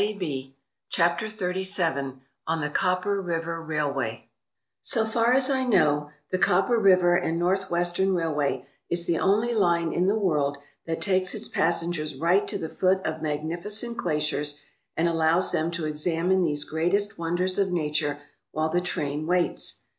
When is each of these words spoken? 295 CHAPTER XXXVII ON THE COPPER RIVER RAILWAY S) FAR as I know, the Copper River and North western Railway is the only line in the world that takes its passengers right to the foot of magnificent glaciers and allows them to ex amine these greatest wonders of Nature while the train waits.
295 0.01 0.53
CHAPTER 0.89 1.27
XXXVII 1.27 2.13
ON 2.47 2.59
THE 2.61 2.71
COPPER 2.71 3.21
RIVER 3.21 3.61
RAILWAY 3.63 4.29
S) 4.83 5.11
FAR 5.13 5.33
as 5.33 5.47
I 5.47 5.63
know, 5.63 6.09
the 6.31 6.39
Copper 6.39 6.79
River 6.79 7.15
and 7.15 7.37
North 7.37 7.69
western 7.69 8.15
Railway 8.15 8.65
is 8.89 9.05
the 9.05 9.19
only 9.19 9.53
line 9.53 9.93
in 9.93 10.07
the 10.07 10.17
world 10.17 10.57
that 10.87 11.01
takes 11.03 11.35
its 11.35 11.47
passengers 11.47 12.15
right 12.15 12.47
to 12.47 12.57
the 12.57 12.67
foot 12.67 13.05
of 13.05 13.21
magnificent 13.21 13.97
glaciers 13.97 14.59
and 14.97 15.07
allows 15.07 15.51
them 15.51 15.69
to 15.69 15.85
ex 15.85 16.07
amine 16.07 16.43
these 16.45 16.63
greatest 16.63 17.19
wonders 17.19 17.59
of 17.59 17.71
Nature 17.71 18.21
while 18.51 18.69
the 18.69 18.81
train 18.81 19.27
waits. 19.27 19.83